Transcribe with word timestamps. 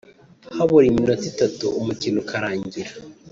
Habura 0.55 0.85
iminota 0.87 1.25
itatu 1.31 1.65
umukino 1.79 2.17
ukarangira 2.23 2.91